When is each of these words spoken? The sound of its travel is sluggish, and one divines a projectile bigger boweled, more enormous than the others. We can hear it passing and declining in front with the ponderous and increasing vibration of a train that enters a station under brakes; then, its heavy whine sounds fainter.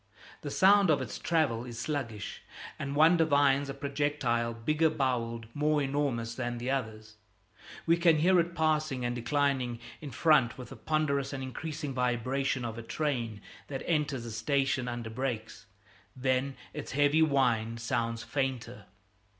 The 0.41 0.49
sound 0.49 0.89
of 0.89 0.99
its 0.99 1.19
travel 1.19 1.63
is 1.63 1.77
sluggish, 1.77 2.41
and 2.79 2.95
one 2.95 3.17
divines 3.17 3.69
a 3.69 3.73
projectile 3.75 4.51
bigger 4.51 4.89
boweled, 4.89 5.45
more 5.53 5.79
enormous 5.79 6.33
than 6.33 6.57
the 6.57 6.71
others. 6.71 7.17
We 7.85 7.97
can 7.97 8.17
hear 8.17 8.39
it 8.39 8.55
passing 8.55 9.05
and 9.05 9.15
declining 9.15 9.79
in 10.01 10.09
front 10.09 10.57
with 10.57 10.69
the 10.69 10.75
ponderous 10.75 11.33
and 11.33 11.43
increasing 11.43 11.93
vibration 11.93 12.65
of 12.65 12.79
a 12.79 12.81
train 12.81 13.41
that 13.67 13.83
enters 13.85 14.25
a 14.25 14.31
station 14.31 14.87
under 14.87 15.11
brakes; 15.11 15.67
then, 16.15 16.55
its 16.73 16.93
heavy 16.93 17.21
whine 17.21 17.77
sounds 17.77 18.23
fainter. 18.23 18.85